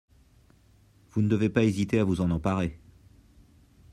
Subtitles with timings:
[1.11, 2.79] Vous ne devez pas hésiter à vous en emparer.